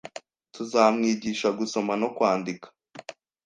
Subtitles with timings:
[0.53, 2.67] Tuzamwigisha gusoma no kwandika.